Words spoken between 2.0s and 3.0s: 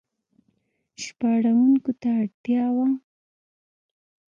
ته اړتیا وه.